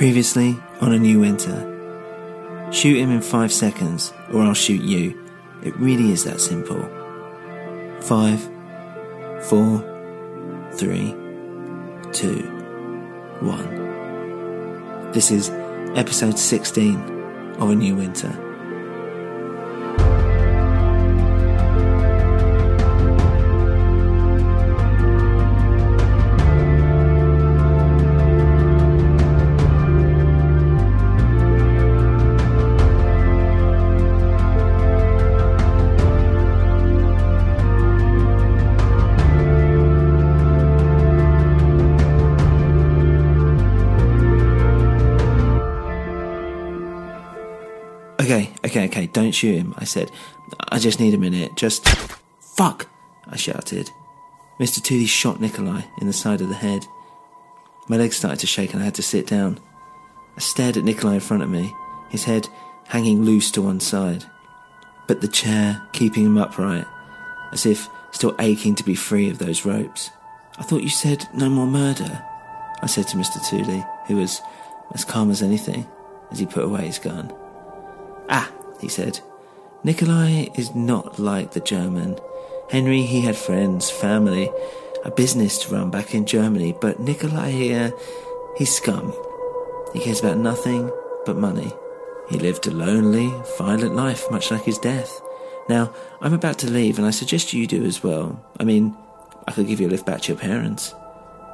[0.00, 1.60] Previously on A New Winter.
[2.72, 5.28] Shoot him in five seconds, or I'll shoot you.
[5.62, 6.80] It really is that simple.
[8.00, 8.40] Five,
[9.44, 9.84] four,
[10.72, 11.14] three,
[12.12, 12.40] two,
[13.40, 15.12] one.
[15.12, 15.50] This is
[15.94, 16.96] episode 16
[17.58, 18.49] of A New Winter.
[48.90, 50.10] Okay, don't shoot him, I said.
[50.68, 51.54] I just need a minute.
[51.54, 51.88] Just.
[52.40, 52.88] Fuck!
[53.28, 53.88] I shouted.
[54.58, 54.82] Mr.
[54.82, 56.86] Tooley shot Nikolai in the side of the head.
[57.86, 59.60] My legs started to shake and I had to sit down.
[60.36, 61.72] I stared at Nikolai in front of me,
[62.08, 62.48] his head
[62.88, 64.24] hanging loose to one side,
[65.06, 66.86] but the chair keeping him upright,
[67.52, 70.10] as if still aching to be free of those ropes.
[70.58, 72.24] I thought you said no more murder,
[72.82, 73.48] I said to Mr.
[73.48, 74.40] Tooley, who was
[74.94, 75.86] as calm as anything
[76.32, 77.32] as he put away his gun.
[78.28, 79.20] Ah, he said.
[79.82, 82.18] Nikolai is not like the German.
[82.70, 84.50] Henry, he had friends, family,
[85.04, 87.92] a business to run back in Germany, but Nikolai here,
[88.56, 89.14] he's scum.
[89.92, 90.90] He cares about nothing
[91.24, 91.72] but money.
[92.28, 95.20] He lived a lonely, violent life, much like his death.
[95.68, 98.44] Now, I'm about to leave, and I suggest you do as well.
[98.58, 98.96] I mean,
[99.48, 100.94] I could give you a lift back to your parents.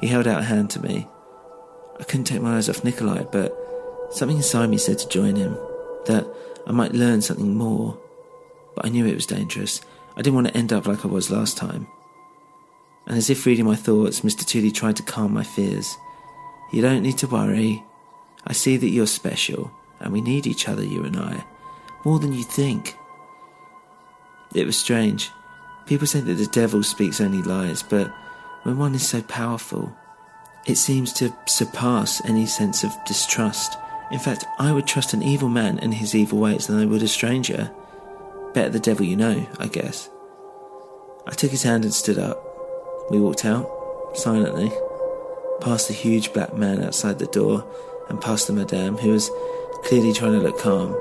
[0.00, 1.06] He held out a hand to me.
[1.98, 3.56] I couldn't take my eyes off Nikolai, but
[4.10, 5.56] something inside me said to join him.
[6.08, 6.26] That
[6.66, 7.98] I might learn something more.
[8.74, 9.80] But I knew it was dangerous.
[10.16, 11.86] I didn't want to end up like I was last time.
[13.06, 14.44] And as if reading my thoughts, Mr.
[14.44, 15.96] Tooley tried to calm my fears.
[16.72, 17.82] You don't need to worry.
[18.46, 19.70] I see that you're special,
[20.00, 21.44] and we need each other, you and I,
[22.04, 22.96] more than you think.
[24.54, 25.30] It was strange.
[25.86, 28.12] People say that the devil speaks only lies, but
[28.62, 29.94] when one is so powerful,
[30.66, 33.78] it seems to surpass any sense of distrust.
[34.10, 37.02] In fact, I would trust an evil man and his evil ways than I would
[37.02, 37.70] a stranger.
[38.54, 40.08] Better the devil you know, I guess.
[41.26, 42.42] I took his hand and stood up.
[43.10, 43.70] We walked out,
[44.14, 44.72] silently,
[45.60, 47.66] past the huge black man outside the door,
[48.08, 49.30] and past the madame, who was
[49.84, 50.98] clearly trying to look calm,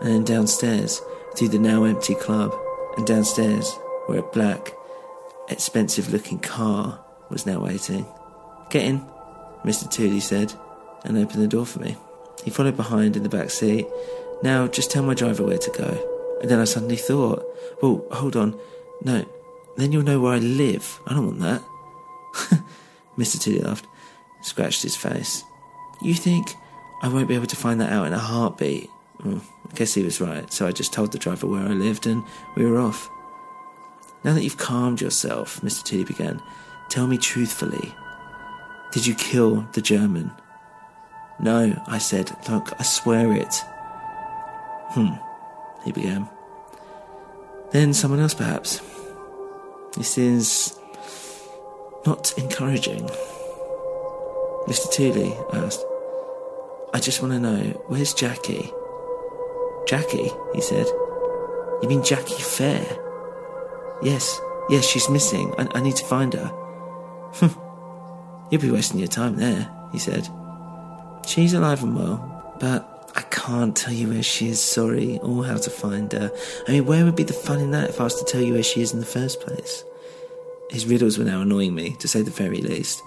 [0.00, 1.02] and then downstairs,
[1.36, 2.54] through the now empty club,
[2.96, 3.70] and downstairs,
[4.06, 4.72] where a black,
[5.48, 8.06] expensive looking car was now waiting.
[8.70, 9.04] Get in,
[9.64, 9.90] Mr.
[9.90, 10.54] Tooley said,
[11.04, 11.96] and opened the door for me.
[12.44, 13.86] He followed behind in the back seat.
[14.42, 16.38] Now, just tell my driver where to go.
[16.40, 17.44] And then I suddenly thought,
[17.80, 18.58] well, hold on.
[19.02, 19.24] No,
[19.76, 21.00] then you'll know where I live.
[21.06, 22.62] I don't want that.
[23.18, 23.40] Mr.
[23.40, 23.86] Tilly laughed,
[24.42, 25.44] scratched his face.
[26.00, 26.54] You think
[27.02, 28.90] I won't be able to find that out in a heartbeat?
[29.24, 29.40] Well,
[29.70, 32.24] I guess he was right, so I just told the driver where I lived and
[32.56, 33.08] we were off.
[34.24, 35.82] Now that you've calmed yourself, Mr.
[35.84, 36.42] Tilly began,
[36.88, 37.94] tell me truthfully.
[38.92, 40.32] Did you kill the German?
[41.40, 42.30] No, I said.
[42.48, 43.54] Look, I swear it.
[44.90, 45.14] Hmm,
[45.84, 46.28] he began.
[47.70, 48.80] Then someone else, perhaps.
[49.96, 50.78] This is
[52.06, 53.08] not encouraging.
[54.66, 54.92] Mr.
[54.92, 55.84] Tooley asked.
[56.94, 58.70] I just want to know, where's Jackie?
[59.86, 60.86] Jackie, he said.
[61.82, 62.84] You mean Jackie Fair?
[64.02, 65.54] Yes, yes, she's missing.
[65.58, 66.52] I, I need to find her.
[68.50, 70.28] You'll be wasting your time there, he said.
[71.26, 75.56] She's alive and well, but I can't tell you where she is, sorry, or how
[75.56, 76.32] to find her.
[76.66, 78.54] I mean, where would be the fun in that if I was to tell you
[78.54, 79.84] where she is in the first place?
[80.70, 83.02] His riddles were now annoying me, to say the very least.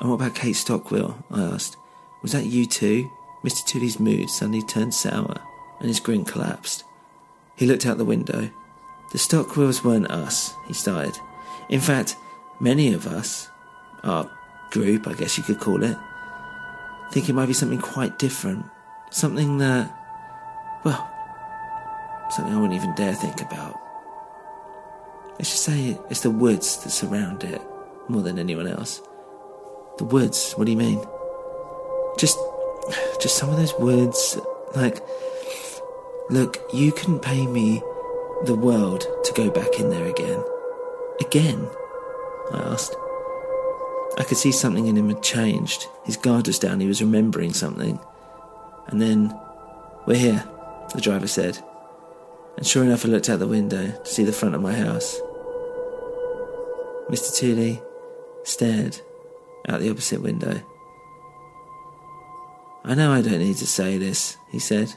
[0.00, 1.24] And what about Kate Stockwell?
[1.30, 1.76] I asked.
[2.22, 3.10] Was that you too?
[3.44, 3.64] Mr.
[3.64, 5.36] Tooley's mood suddenly turned sour,
[5.78, 6.84] and his grin collapsed.
[7.54, 8.50] He looked out the window.
[9.12, 11.18] The Stockwells weren't us, he started.
[11.68, 12.16] In fact,
[12.60, 13.48] many of us,
[14.02, 14.30] our
[14.70, 15.96] group, I guess you could call it,
[17.10, 18.66] think it might be something quite different.
[19.10, 19.90] Something that,
[20.84, 21.10] well,
[22.30, 23.80] something I wouldn't even dare think about.
[25.38, 27.60] Let's just say it's the woods that surround it
[28.08, 29.00] more than anyone else.
[29.98, 31.04] The woods, what do you mean?
[32.18, 32.38] Just,
[33.20, 34.38] just some of those woods,
[34.74, 34.98] like,
[36.30, 37.82] look, you couldn't pay me
[38.44, 40.42] the world to go back in there again.
[41.20, 41.68] Again?
[42.52, 42.94] I asked.
[44.18, 45.86] I could see something in him had changed.
[46.04, 47.98] His guard was down, he was remembering something.
[48.88, 49.38] And then,
[50.06, 50.44] we're here,
[50.94, 51.58] the driver said.
[52.56, 55.20] And sure enough, I looked out the window to see the front of my house.
[57.10, 57.36] Mr.
[57.36, 57.80] Tooley
[58.44, 59.00] stared
[59.68, 60.62] out the opposite window.
[62.84, 64.94] I know I don't need to say this, he said,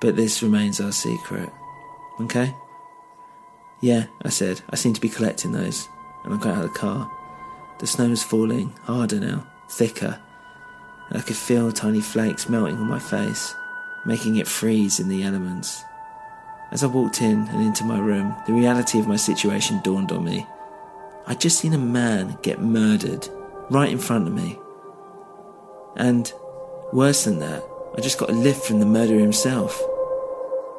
[0.00, 1.50] but this remains our secret.
[2.20, 2.54] Okay?
[3.80, 4.60] Yeah, I said.
[4.70, 5.88] I seem to be collecting those.
[6.24, 7.10] And I got out of the car.
[7.80, 10.20] The snow was falling, harder now, thicker,
[11.08, 13.54] and I could feel tiny flakes melting on my face,
[14.04, 15.82] making it freeze in the elements.
[16.72, 20.24] As I walked in and into my room, the reality of my situation dawned on
[20.24, 20.46] me.
[21.26, 23.26] I'd just seen a man get murdered
[23.70, 24.58] right in front of me.
[25.96, 26.30] And
[26.92, 27.64] worse than that,
[27.96, 29.80] I just got a lift from the murderer himself.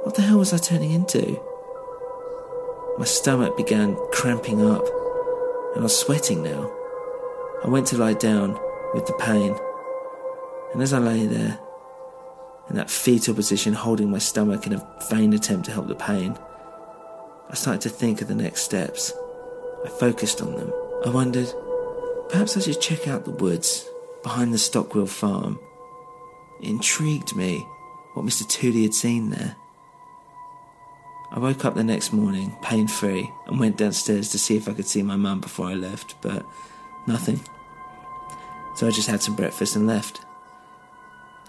[0.03, 1.41] What the hell was I turning into?
[2.99, 4.85] My stomach began cramping up,
[5.73, 6.71] and I was sweating now.
[7.63, 8.59] I went to lie down
[8.93, 9.55] with the pain,
[10.73, 11.59] and as I lay there,
[12.69, 16.37] in that fetal position, holding my stomach in a vain attempt to help the pain,
[17.49, 19.13] I started to think of the next steps.
[19.85, 20.73] I focused on them.
[21.05, 21.53] I wondered,
[22.29, 23.85] perhaps I should check out the woods
[24.23, 25.59] behind the Stockwell farm.
[26.61, 27.59] It intrigued me
[28.13, 28.47] what Mr.
[28.47, 29.55] Tooley had seen there.
[31.31, 34.73] I woke up the next morning, pain free, and went downstairs to see if I
[34.73, 36.45] could see my mum before I left, but
[37.07, 37.39] nothing.
[38.75, 40.25] So I just had some breakfast and left.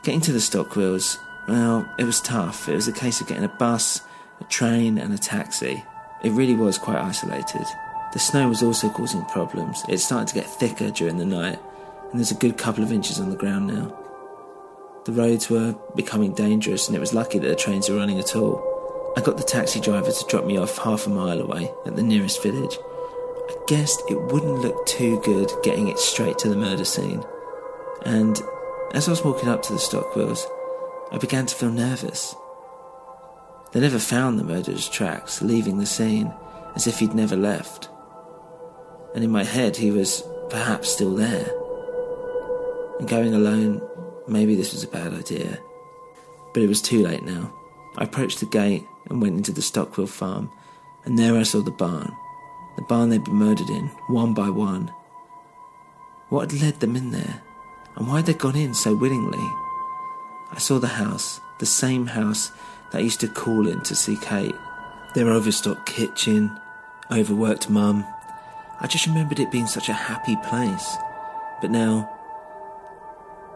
[0.03, 1.19] Getting to the Stockwells,
[1.49, 2.69] well, it was tough.
[2.69, 4.01] It was a case of getting a bus,
[4.41, 5.85] a train, and a taxi.
[6.23, 7.65] It really was quite isolated.
[8.13, 9.83] The snow was also causing problems.
[9.89, 11.59] It started to get thicker during the night,
[12.11, 13.97] and there's a good couple of inches on the ground now.
[15.05, 18.37] The roads were becoming dangerous, and it was lucky that the trains were running at
[18.37, 19.13] all.
[19.17, 22.03] I got the taxi driver to drop me off half a mile away at the
[22.03, 22.77] nearest village.
[23.49, 27.23] I guessed it wouldn't look too good getting it straight to the murder scene.
[28.05, 28.41] And
[28.95, 30.47] as I was walking up to the Stockwells,
[31.11, 32.35] I began to feel nervous.
[33.73, 36.33] They never found the murderer's tracks, leaving the scene
[36.75, 37.89] as if he'd never left.
[39.15, 41.51] And in my head, he was perhaps still there.
[42.99, 43.83] And going alone,
[44.29, 45.59] maybe this was a bad idea.
[46.53, 47.53] But it was too late now.
[47.97, 50.51] I approached the gate and went into the Stockwell farm,
[51.05, 52.15] and there I saw the barn.
[52.77, 54.93] The barn they'd been murdered in, one by one.
[56.29, 57.43] What had led them in there?
[57.97, 59.47] And why had they gone in so willingly?
[60.51, 62.51] I saw the house, the same house
[62.91, 64.55] that I used to call in to see Kate.
[65.15, 66.59] Their overstocked kitchen,
[67.11, 68.07] overworked mum.
[68.81, 70.97] I just remembered it being such a happy place.
[71.61, 72.03] But now,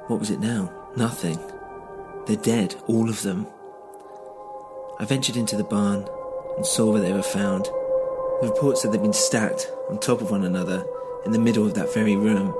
[0.07, 0.71] what was it now?
[0.97, 1.39] Nothing.
[2.27, 3.47] They're dead, all of them.
[4.99, 6.07] I ventured into the barn
[6.57, 7.69] and saw where they were found.
[8.41, 10.87] The report said they'd been stacked on top of one another
[11.25, 12.55] in the middle of that very room.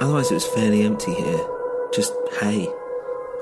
[0.00, 1.46] Otherwise, it was fairly empty here.
[1.94, 2.68] Just hay.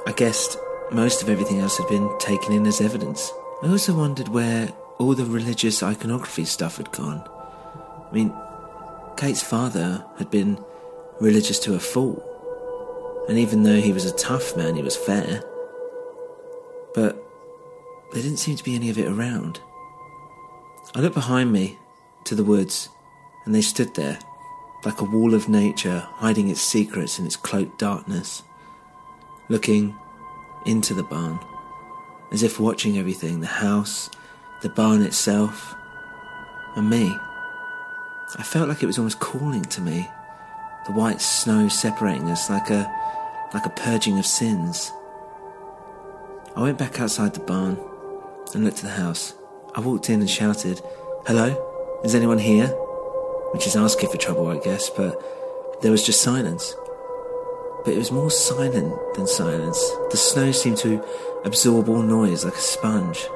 [0.06, 0.56] I guessed
[0.92, 3.32] most of everything else had been taken in as evidence.
[3.62, 4.68] I also wondered where
[4.98, 7.22] all the religious iconography stuff had gone.
[8.08, 8.32] I mean,
[9.16, 10.62] Kate's father had been
[11.20, 12.24] religious to a fault.
[13.28, 15.42] And even though he was a tough man, he was fair.
[16.94, 17.22] But
[18.12, 19.60] there didn't seem to be any of it around.
[20.92, 21.78] I looked behind me
[22.24, 22.88] to the woods,
[23.44, 24.18] and they stood there,
[24.84, 28.42] like a wall of nature hiding its secrets in its cloaked darkness,
[29.48, 29.94] looking
[30.66, 31.38] into the barn,
[32.32, 34.10] as if watching everything the house,
[34.62, 35.76] the barn itself,
[36.74, 37.16] and me.
[38.36, 40.08] I felt like it was almost calling to me,
[40.86, 42.92] the white snow separating us like a
[43.54, 44.92] like a purging of sins.
[46.56, 47.78] I went back outside the barn
[48.54, 49.34] and looked at the house.
[49.74, 50.80] I walked in and shouted,
[51.26, 52.00] Hello?
[52.02, 52.66] Is anyone here?
[53.52, 55.22] Which is asking for trouble, I guess, but
[55.82, 56.74] there was just silence.
[57.84, 59.78] But it was more silent than silence.
[60.10, 61.04] The snow seemed to
[61.44, 63.26] absorb all noise like a sponge,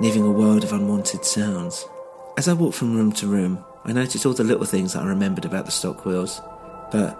[0.00, 1.86] leaving a world of unwanted sounds.
[2.36, 5.06] As I walked from room to room, I noticed all the little things that I
[5.06, 6.40] remembered about the Stockwells,
[6.90, 7.18] but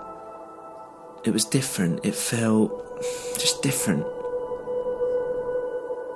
[1.25, 2.05] it was different.
[2.05, 3.01] It felt
[3.39, 4.05] just different.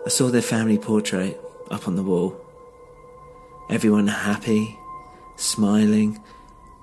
[0.05, 2.39] I saw their family portrait up on the wall.
[3.71, 4.79] Everyone happy,
[5.37, 6.23] smiling,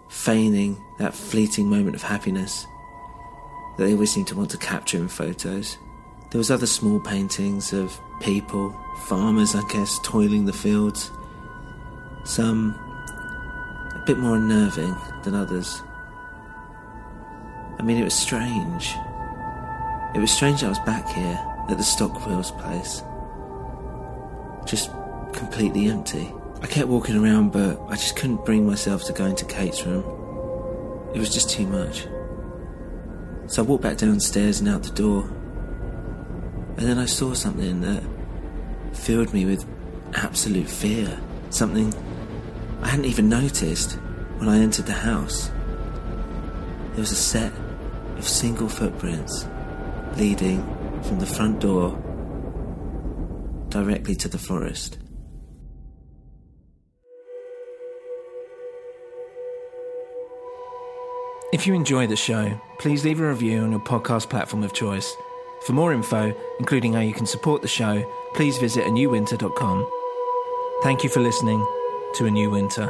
[0.08, 2.66] feigning that fleeting moment of happiness
[3.78, 5.78] that they always seem to want to capture in photos.
[6.32, 8.76] There was other small paintings of people,
[9.08, 11.12] farmers, I guess, toiling the fields.
[12.24, 12.76] Some
[13.94, 15.82] a bit more unnerving than others.
[17.78, 18.96] I mean, it was strange.
[20.14, 21.40] It was strange I was back here
[21.70, 23.04] at the Stockwell's place.
[24.66, 24.92] Just
[25.34, 26.34] completely empty.
[26.62, 30.04] I kept walking around, but I just couldn't bring myself to go into Kate's room.
[31.14, 32.08] It was just too much.
[33.48, 35.24] So I walked back downstairs and out the door.
[36.78, 38.04] And then I saw something that
[38.94, 39.66] filled me with
[40.16, 41.20] absolute fear.
[41.52, 41.94] Something
[42.82, 43.94] I hadn't even noticed
[44.38, 45.52] when I entered the house.
[46.92, 47.54] There was a set
[48.18, 49.48] of single footprints
[50.18, 50.64] leading
[51.04, 51.92] from the front door
[53.76, 54.98] directly to the forest.
[61.52, 65.14] If you enjoy the show, please leave a review on your podcast platform of choice.
[65.66, 68.02] For more info, including how you can support the show,
[68.34, 69.90] please visit anewwinter.com.
[70.82, 71.60] Thank you for listening
[72.16, 72.90] to A New Winter.